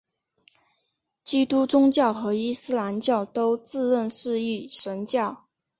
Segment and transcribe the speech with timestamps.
[1.23, 5.45] 基督宗教和伊斯兰教都自认是一神教。